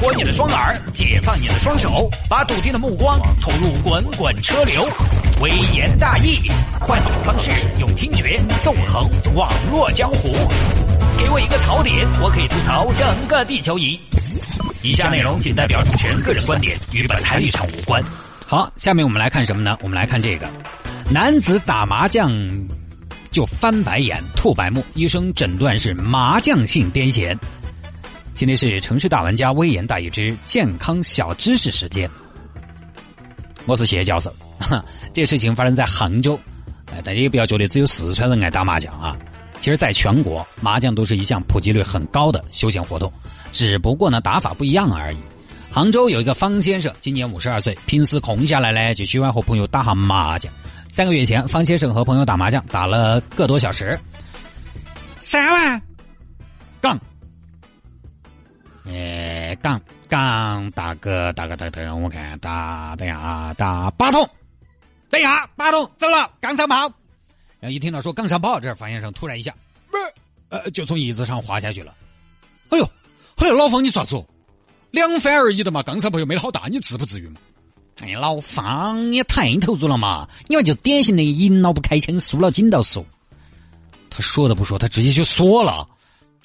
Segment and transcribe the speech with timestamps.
[0.00, 4.88] 活你的双耳，解放你的双手，把笃定的目光投入滚滚车流。
[5.42, 6.50] 微言大义，
[6.80, 10.32] 换种方式用听觉纵横网络江湖。
[11.18, 14.00] 给我一个槽点，我可以吐槽整个地球仪。
[14.82, 18.02] 以下内容仅代表主持人个人观点，与本台立场无关。
[18.46, 19.76] 好，下面我们来看什么呢？
[19.82, 20.48] 我们来看这个，
[21.10, 22.32] 男子打麻将
[23.30, 27.36] 就翻白眼、吐白沫，医生诊断是麻将性癫痫。
[28.40, 32.10] 今天是城市大玩家微言大义之健康小知识时间。
[33.66, 34.34] 我是谢教授，
[35.12, 36.40] 这事情发生在杭州，
[36.90, 39.14] 哎，大家也不要觉得只有四川人爱打麻将啊。
[39.60, 43.12] 其实，在全国，麻将都是一项普及率很高的休闲活动，
[43.52, 45.18] 只不过呢，打法不一样而已。
[45.70, 50.50] 杭州有一个方先生，今年五十二岁，平时空下来呢，就喜欢和朋友打下麻将。
[50.90, 54.00] 三个月前，方先生和朋友打麻将，打了个多小时，
[55.18, 55.82] 三万
[56.80, 56.98] 杠。
[58.92, 64.28] 哎，杠杠打个打个打个，我看打等下啊，打八筒，
[65.08, 66.92] 等下八筒走了，杠上炮。
[67.60, 69.54] 然后一听到说杠上炮，这方先生突然一下，
[69.92, 70.14] 不是，
[70.48, 71.94] 呃，就从椅子上滑下去了。
[72.70, 72.90] 哎呦，
[73.36, 74.24] 哎呦，老方你咋子？
[74.90, 77.40] 两番而已的嘛，杠上炮又没好大，你至不至于嘛？
[78.00, 83.06] 哎，老方你太投入了嘛，你们就典型的赢了不开枪，输了紧到说。
[84.10, 85.88] 他说都不说，他直接就说了。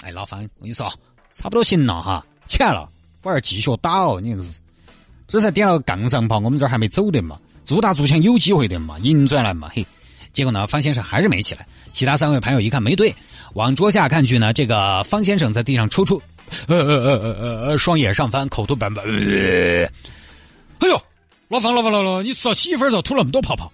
[0.03, 0.93] 哎，老方，我跟你说。
[1.31, 2.89] 差不多行了哈，起来了，
[3.23, 4.19] 我要继续打哦。
[4.21, 4.59] 你是，
[5.27, 9.85] 这才点了个杠上炮，我们这儿还没走的嘛，做大做强有机会的嘛，赢转来嘛，嘿。
[10.33, 11.65] 结果呢，方先生还是没起来。
[11.91, 13.15] 其他三位朋友一看没对，
[13.53, 16.19] 往桌下看去呢，这个方先生在地上抽搐，
[16.67, 19.01] 呃呃呃呃呃，双眼上翻，口吐白沫。
[19.01, 19.89] 哎
[20.89, 21.01] 呦，
[21.47, 23.71] 老方老方老老，你吃了媳妇儿肉吐那么多泡泡？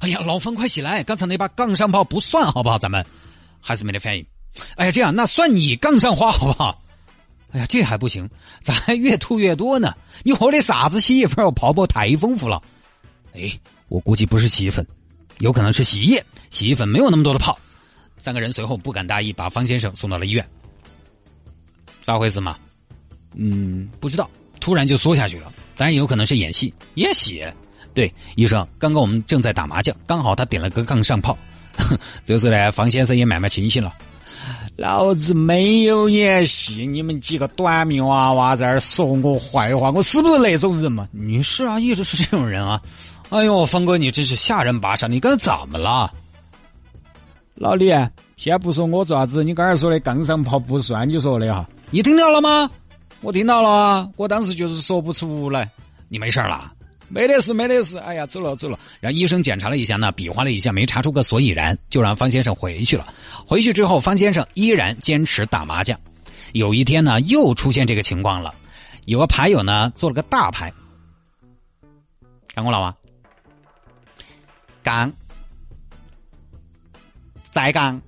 [0.00, 2.78] 哎呀，老方快起来，刚才那把杠上炮不算好不好？
[2.78, 3.06] 咱们
[3.62, 4.26] 还是没得反应。
[4.76, 6.81] 哎呀，这样那算你杠上花好不好？
[7.52, 8.28] 哎呀，这还不行，
[8.62, 9.94] 咋还越吐越多呢？
[10.24, 11.52] 你喝的啥子洗衣粉？
[11.54, 12.62] 泡泡太丰富了。
[13.34, 13.52] 哎，
[13.88, 14.86] 我估计不是洗衣粉，
[15.38, 16.24] 有可能是洗衣液。
[16.50, 17.58] 洗衣粉没有那么多的泡。
[18.18, 20.46] 三个人随后不敢大意，把方先生送到了医院。
[22.04, 22.56] 咋回事嘛？
[23.34, 25.52] 嗯，不知道，突然就缩下去了。
[25.76, 27.44] 当然有可能是演戏，演戏。
[27.94, 31.36] 对，医生，刚刚我们正在打麻将，刚好他点了个杠上炮。
[32.24, 33.94] 这时呢，方先生也慢慢清醒了。
[34.76, 41.08] 老子没有演戏，你们几个短命娃娃在那儿说我坏话，我是不是那种人嘛？
[41.12, 42.80] 你是啊，一直是这种人啊！
[43.28, 45.08] 哎呦，峰哥，你真是吓人巴煞！
[45.08, 46.12] 你刚才怎么了？
[47.54, 47.92] 老李，
[48.36, 51.68] 先不说我做啥子，你刚才说的杠上跑不算你说的哈？
[51.90, 52.70] 你听到了吗？
[53.20, 55.70] 我听到了啊，我当时就是说不出来。
[56.08, 56.72] 你没事了。
[57.14, 57.98] 没得事，没得事。
[57.98, 58.78] 哎呀，走了走了。
[58.98, 63.12] 然后医生检查了一下呢，比划了一下，没查出个所以然，就让方先生回去了。
[63.46, 66.00] 回去之后，方先生依然坚持打麻将。
[66.54, 68.54] 有一天呢，又出现这个情况了。
[69.04, 70.72] 有个牌友呢，做了个大牌，
[72.54, 72.96] 看过了吗？
[74.82, 75.12] 杠，
[77.50, 78.00] 再杠，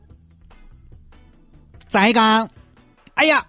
[1.86, 2.48] 再杠。
[3.14, 3.44] 哎呀，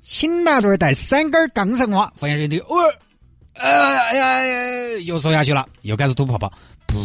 [0.00, 2.10] 请拿对带三根杠上花。
[2.16, 2.76] 方先生的，哦。
[3.58, 6.52] 哎呀，又说下去了，又开始吐泡泡。
[6.86, 6.98] 不！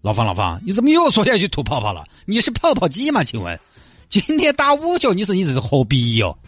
[0.00, 2.04] 老方，老方，你怎么又说下去吐泡泡了？
[2.24, 3.24] 你是泡泡机吗？
[3.24, 3.58] 请问，
[4.08, 6.38] 今天打五球，你说你这是何必哟？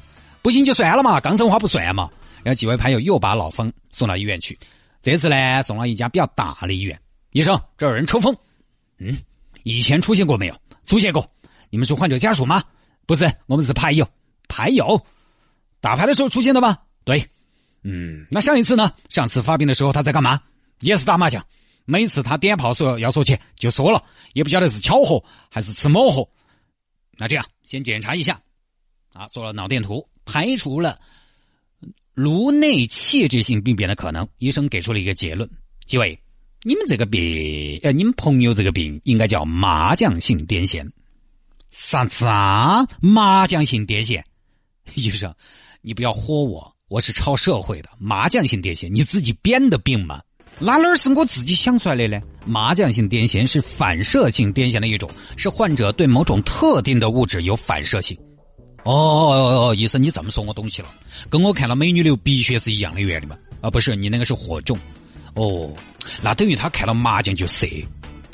[0.42, 2.08] 不行就算了嘛，钢生花不算嘛。
[2.42, 4.58] 然后几位牌友又把老方送到医院去，
[5.02, 6.98] 这次呢送了一家比较大的医院。
[7.32, 8.34] 医生，这有人抽风。
[8.98, 9.18] 嗯，
[9.62, 10.54] 以前出现过没有？
[10.86, 11.28] 出现过。
[11.70, 12.62] 你们是患者家属吗？
[13.06, 14.08] 不是，我们是牌友。
[14.48, 15.04] 牌友，
[15.80, 16.78] 打牌的时候出现的吗？
[17.04, 17.28] 对。
[17.82, 18.92] 嗯，那上一次呢？
[19.08, 20.40] 上次发病的时候他在干嘛？
[20.80, 21.44] 也是打麻将。
[21.86, 26.28] 每次他点炮说要说钱就说了，也不晓得是巧合还是吃某合。
[27.16, 28.40] 那这样先检查一下，
[29.12, 31.00] 啊，做了脑电图，排除了
[32.14, 34.28] 颅内器质性病变的可能。
[34.38, 35.50] 医生给出了一个结论：
[35.84, 36.20] 几位，
[36.62, 40.88] 你们这个病，呃，你们朋友这个病应该叫麻将性癫痫。
[41.70, 42.86] 啥子啊？
[43.00, 44.22] 麻将性癫痫？
[44.94, 45.34] 医生，
[45.82, 46.76] 你不要唬我。
[46.90, 50.20] 我是超社会的麻将性癫痫，你自己编的病吗？
[50.58, 52.20] 哪哪是我自己想出来的呢？
[52.44, 58.18] 麻将性癫痫是反射性癫痫的一种，是患者对某种特定的物质有反射性。
[58.82, 60.88] 哦哦哦，医生你这么说我懂起了，
[61.28, 63.38] 跟我看到美女流鼻血是一样的原理吗？
[63.60, 64.76] 啊，不是，你那个是火种。
[65.34, 65.72] 哦，
[66.20, 67.68] 那等于他看到麻将就射，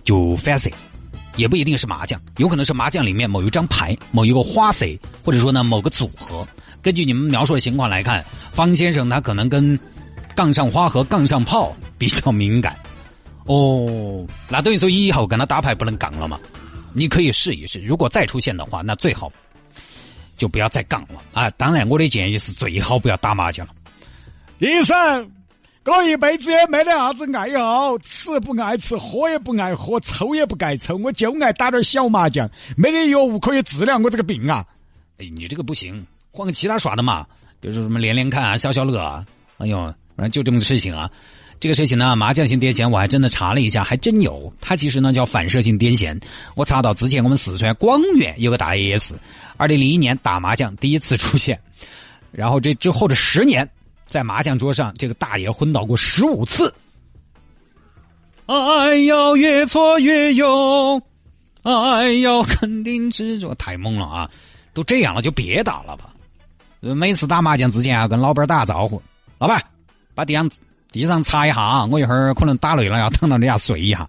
[0.02, 0.70] 就反射。
[1.37, 4.87] 也不一定是麻将，有可能是麻将里面某一张牌、某一个花色，
[5.25, 6.47] 或者说呢某个组合。
[6.83, 9.79] 根据你们描述的情况来看，方先生他可能跟
[10.35, 12.77] 杠上花和杠上炮比较敏感。
[13.44, 16.38] 哦， 那等于说以后跟他打牌不能杠了嘛？
[16.93, 19.31] 你可以试一试，如果再出现的话，那最好
[20.37, 21.50] 就不要再杠了啊！
[21.50, 23.73] 当然，我的建议是最好不要打麻将了。
[24.59, 25.31] 医生，
[25.93, 34.65] 我一辈子也没得啥子爱好，吃不爱吃，喝也不爱喝，抽也不爱抽，我就爱打点小麻将，没得药物可以治疗我这个病啊！
[35.19, 37.25] 哎，你这个不行，换个其他耍的嘛，
[37.61, 39.25] 比如说什么连连看啊、消消乐啊。
[39.59, 39.79] 哎呦，
[40.17, 41.09] 反正就这么个事情啊。
[41.61, 44.53] 这个事情呢，麻将性癫痫我还真的查了一下，还真有。
[44.61, 46.21] 它其实呢叫反射性癫痫。
[46.56, 49.15] 我查到之前我们四川广元有个大爷也是，
[49.56, 51.59] 二零零一年打麻将第一次出现，
[52.33, 53.67] 然后这之后的十年。
[54.06, 56.73] 在麻将桌上，这个大爷昏倒过十五次。
[58.47, 61.03] 爱要越挫越勇，
[61.62, 63.55] 爱要 肯定执着。
[63.56, 64.31] 太猛了啊！
[64.73, 66.14] 都这样了，就别打了吧。
[66.81, 69.03] 每次打麻将之前要跟老板打招呼
[69.38, 69.61] ：“老板，
[70.14, 70.49] 把地上
[70.93, 74.09] 地上擦一下啊，我一会儿可能打累了要躺到你家睡一下。”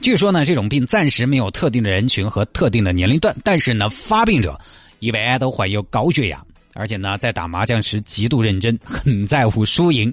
[0.00, 4.58] 据说呢，这种病暂时没有特定的人群和特定的年龄段，但是呢，发病者
[4.98, 6.44] 一般都患有高血压。
[6.74, 10.12] 而且呢，在打麻将时极度认真，很在乎输赢，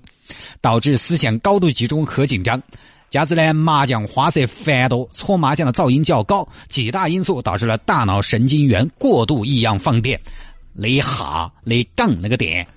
[0.62, 2.62] 导致思想高度集中和紧张。
[3.10, 10.20] 加之呢，麻将花色繁多，搓麻将的噪音较高，几大因素导致了大脑神经元过度异样放电，
[10.74, 12.68] 那哈那杠那个点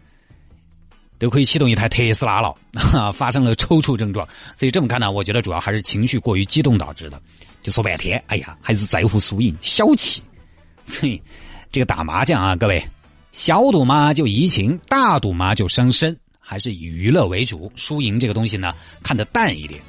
[1.19, 2.57] 都可以启动一台特斯拉了，
[3.13, 4.27] 发生了抽搐症状。
[4.57, 7.21] 所以这么看呢，我觉得主要还是情绪过于激动导致的。
[7.61, 10.23] 就说半天，哎呀，还是在乎输赢，小气。
[10.85, 11.21] 所以
[11.71, 12.83] 这个打麻将啊，各位。
[13.33, 17.73] 小赌嘛就怡情，大赌嘛就伤身，还是以娱乐为主。
[17.75, 19.81] 输赢这个东西呢，看得淡一点。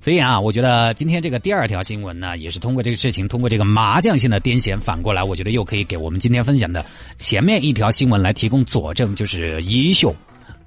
[0.00, 6.86] 所以啊，我觉得今天这个第二条新闻呢，也是通过这个事情，通过这个麻将性的癫痫，反过来，我觉得又可以给我们今天分享的
[7.16, 10.14] 前面一条新闻来提供佐证，就是医学，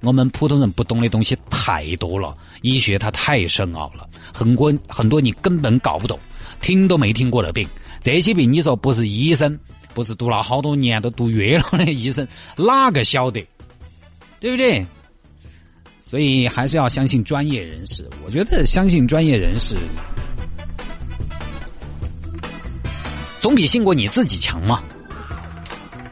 [0.02, 6.18] 我们普通人不懂的东西太多了，医学它太深奥了，很多很多你根本搞不懂，
[6.60, 7.66] 听都没听过的病，
[8.02, 9.58] 这些病你说不是医生。
[9.94, 13.46] 不是读了好多年都读越了的医生，哪个晓得？
[14.40, 14.84] 对不对？
[16.04, 18.08] 所以还是要相信专业人士。
[18.24, 19.74] 我觉得相信专业人士，
[23.40, 24.82] 总比信过你自己强嘛。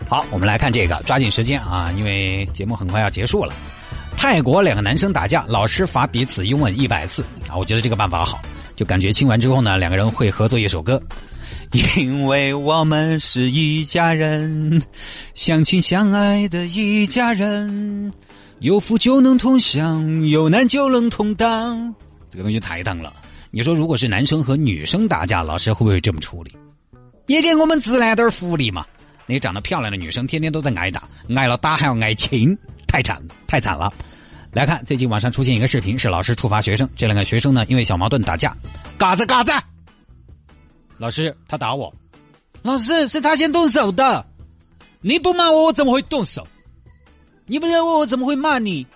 [0.09, 3.53] 好，我们来看这个，抓紧时间啊，因为节目很快要结束了。
[4.17, 8.41] 泰国两个男生打架，老师罚彼此拥吻一百次啊，我觉得这个办法好，
[8.77, 11.01] 就感觉亲完之后呢，两个人会合作一首歌。
[11.97, 14.83] 因为我们是一家人，
[15.35, 18.13] 相亲相爱的一家人，
[18.59, 21.95] 有福就能同享，有难就能同当。
[22.31, 23.13] 这个东西太当了。
[23.51, 26.53] 你说，如果是男生和女生打架，老师会不会这么处理？
[27.27, 28.85] 也给我们自来点福利嘛。
[29.27, 32.57] 那长得漂亮的女生天天都在挨打，挨了打还要挨亲，
[32.87, 33.93] 太惨太惨了。
[34.53, 36.89] 来看，最近网上出现一个视频，是老师处罚学生。
[36.97, 38.57] 这两个学生呢，因为小矛盾打架，
[38.99, 39.53] 嘎子嘎子。
[41.01, 41.91] 老师，他打我。
[42.61, 44.23] 老师，是他先动手的。
[45.01, 46.47] 你不骂我，我怎么会动手？
[47.47, 48.87] 你不认为，我怎么会骂你？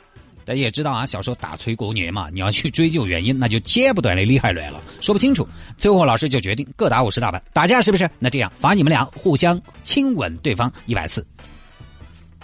[0.45, 5.49] 大家也知道啊，小时候打锤过年嘛，你要去追究原因，那就揭不断的厉害来了，说不清楚。
[5.79, 8.07] 最后老师就决定各打五十大板，打架是不是？
[8.19, 11.27] 那这样罚你们俩互相亲吻对方一百次。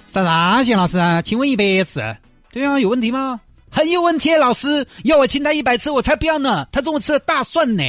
[0.06, 1.20] 啥啥谢老师啊？
[1.20, 2.00] 亲吻一百次？
[2.50, 3.38] 对啊，有问题吗？
[3.70, 6.66] 很有问题，老师要我亲他一百次，我才不要呢。
[6.72, 7.84] 他中午吃了大蒜呢。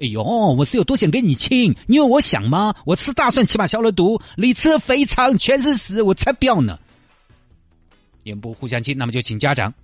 [0.00, 1.76] 哎呦，我是有多想跟你亲？
[1.86, 2.74] 你以为我想吗？
[2.86, 6.78] 我吃大蒜起码消了毒，你吃肥肠全是屎，我才不要呢！
[8.22, 9.74] 也不互相亲，那么就请家长。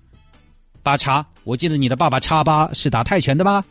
[0.83, 3.63] 八叉，我记得你的爸爸叉八是打泰拳的吧？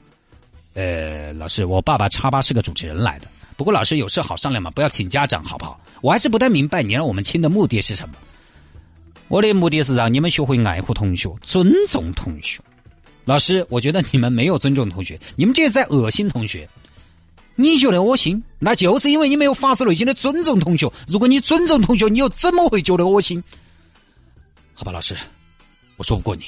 [0.75, 3.27] 呃，老师，我爸爸叉八是个主持人来的。
[3.57, 5.81] 不过老师有事好商量嘛，不要请家长好不好？
[6.01, 8.13] 我还是不太明白你让我们亲的目的是什么。
[9.29, 12.61] 我的目的是让你们学会爱护同学，尊重同学。
[13.25, 16.69] 老师，我觉得你们没有尊重同学，你们这是在恶心同学。
[17.55, 20.91] 你觉得恶心，那就是因为你没有发自内心的尊重同学。
[21.07, 23.43] 如果你尊重同学，你又怎么会觉得恶心？
[24.73, 25.15] 好吧，老师，
[25.97, 26.43] 我说不过你，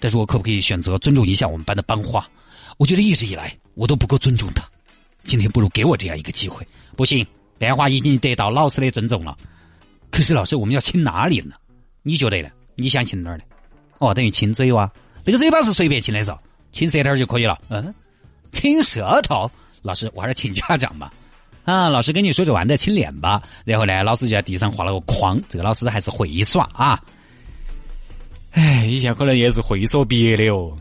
[0.00, 2.28] 但是我可不可以选择尊重一下我们班的班花？
[2.76, 4.68] 我觉得一直以来我都不够尊重她，
[5.24, 6.66] 今天不如给我这样一个机会。
[6.96, 7.24] 不行，
[7.58, 9.34] 班花已经得到老师的尊重了。
[10.10, 11.54] 可是老师，我们要亲哪里呢？
[12.02, 12.48] 你觉得呢？
[12.74, 13.44] 你想亲哪儿呢？
[13.98, 14.90] 哦，等于亲嘴哇。
[15.26, 16.38] 这个嘴巴是随便亲的候，
[16.70, 17.58] 亲舌头就可以了。
[17.68, 17.92] 嗯，
[18.52, 19.50] 亲舌头，
[19.82, 21.12] 老师，我还是请家长吧。
[21.64, 23.42] 啊，老师跟你说着玩的，亲脸吧。
[23.64, 25.36] 然后呢，老师就在地上画了个框。
[25.48, 27.02] 这个老师还是会耍啊。
[28.52, 30.78] 哎，以前可能也是会所毕业的哦。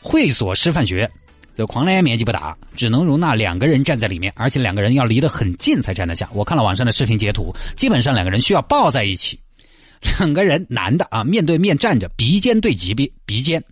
[0.00, 1.10] 会所师范学院，
[1.54, 6.26] 这框呢面积不大，只能容纳两个人站在里面，而且两个人要离得很近才站得下。
[6.32, 9.38] 我看了网上的视频截图，基本上两个人需要抱在一起。
[10.18, 13.62] 两个人男的啊，面对面站着，鼻尖对鼻鼻鼻尖。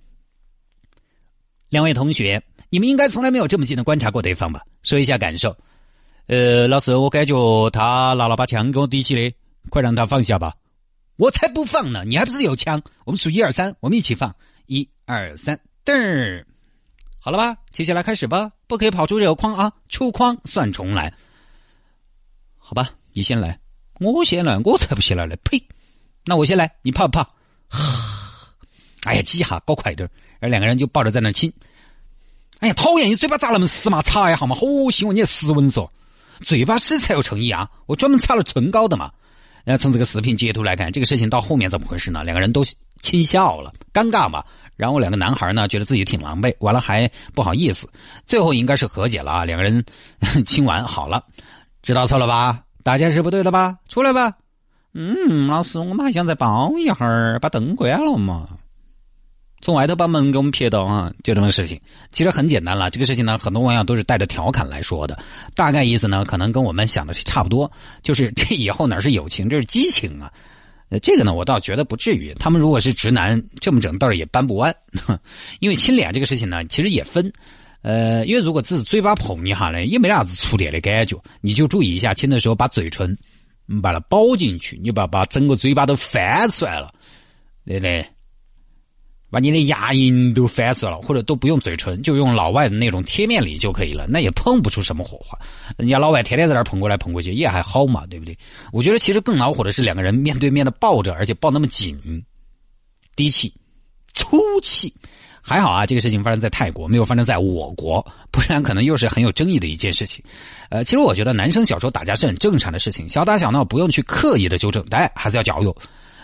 [1.70, 4.62] 两位同学，你们应该从来没有这么近的观察过对方吧？
[4.82, 5.56] 说一下感受。
[6.26, 9.34] 呃，老师，我感觉他拿了把枪给我抵起的，
[9.70, 10.54] 快让他放下吧。
[11.16, 12.04] 我才不放呢！
[12.04, 12.82] 你还不是有枪？
[13.04, 14.34] 我们数一二三，我们一起放，
[14.66, 16.44] 一二三，嘚，
[17.20, 17.56] 好了吧？
[17.72, 19.72] 接下来开始吧，不可以跑出这个框啊！
[19.88, 21.12] 出框算重来。
[22.58, 23.60] 好吧，你先来，
[24.00, 25.36] 我先来，我才不先来呢！
[25.44, 25.62] 呸！
[26.24, 27.30] 那我先来，你怕不怕？
[29.04, 30.08] 哎呀，挤一下搞快点
[30.40, 31.52] 而两个人就抱着在那亲。
[32.60, 33.08] 哎呀，讨厌！
[33.08, 34.02] 你嘴巴咋那么湿嘛？
[34.02, 35.12] 擦一下嘛，好腥哦！
[35.12, 35.88] 你湿蚊嗦，
[36.42, 37.70] 嘴巴湿才有诚意啊！
[37.86, 39.10] 我专门擦了唇膏的嘛。
[39.64, 42.22] 然后从这个视频截图来看，这个事情到后面怎么回事呢？
[42.22, 42.62] 两个人都
[43.00, 44.44] 亲笑了，尴尬嘛。
[44.76, 47.88] 然后两个男孩呢，觉得自己挺狼狈，完了还不好意思。
[48.26, 49.82] 最后应该是和解了啊，两个人
[50.46, 51.24] 亲完好了，
[51.82, 52.62] 知道错了吧？
[52.82, 53.76] 大件事不对了吧？
[53.88, 54.34] 出来吧。
[54.92, 58.48] 嗯，老师，我们还想再抱一会儿，把灯关了嘛。
[59.60, 61.80] 从外头把门给我们撇到啊，就这么个事情。
[62.12, 65.18] 其实很简单了，这个事情呢，很多网友都是带着调侃来说的。
[65.54, 67.70] 大概意思呢，可能跟我们想的是差不多，
[68.02, 70.32] 就是 这以后哪是友情，这是激情啊。
[70.88, 72.34] 呃，这个呢，我倒觉得不至于。
[72.34, 74.74] 他们如果是直男，这么整倒是也扳不弯。
[75.60, 77.32] 因为亲脸这个事情呢，其实也分。
[77.82, 81.16] 呃，因为如果只是嘴巴碰一下呢，也没啥子触电的感觉。
[81.40, 83.16] 你就注意一下，亲的时候把嘴唇
[83.66, 86.92] 你把它包进去，你把把整个嘴巴都翻出来了，
[87.64, 88.06] 对不对？
[89.30, 95.38] 把你的牙龈都翻死了，或者都不用嘴唇，就用老外的那种贴面礼就可以了，那也碰不出什么火花。
[95.78, 98.36] 人家老外天天在那碰过来碰过去，也还好嘛，对不对？
[98.72, 102.24] 我觉得其实更恼火的是两个人面对面的抱着，而且抱那么紧，
[103.14, 103.54] 低气、
[104.14, 104.92] 粗气。
[105.42, 110.22] 还好啊，这个事情发生在泰国，没有发生在我国，不然可能又是很有争议的一件事情。
[110.68, 115.74] 呃，其实我觉得男生小时候打架是很正常的事情，小打小闹不用去刻意的纠正，但还是要教育。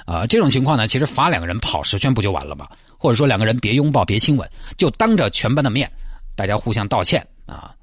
[0.05, 2.69] 啊，这种情况呢，其实罚两个人跑十圈不就完了吗？
[2.99, 5.91] 或者说两个人别拥抱、别亲吻，就当着全班的面，
[6.35, 7.75] 大家互相道歉啊，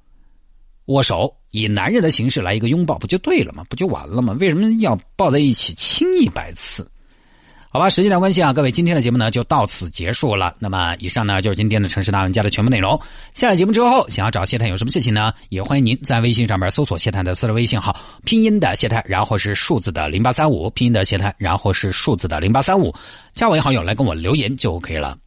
[0.86, 3.64] 握手，以男人的形式来一个拥抱，不就对了吗？
[3.70, 4.36] 不就完了吗？
[4.40, 6.90] 为什么要抱在一起亲一百次？
[7.74, 10.56] 好吧，时间的关系啊，各位，今天的节目呢就到此结束了。
[10.60, 13.02] 那么，以上呢就是今天的城市大玩家的全部内容。
[13.34, 15.34] 下了节目之后，想要找谢探有什么事情呢？
[15.50, 22.94] 也欢迎您在微信上面搜索谢探的私人微信号，拼音的谢探，然后是数字的零八三五，拼音的谢探，然后是数字的零八三五，
[23.34, 25.18] 加为好友来跟我留言就 OK 了。